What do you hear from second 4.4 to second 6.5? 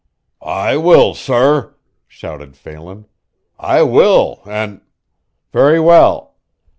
an'" "Very well!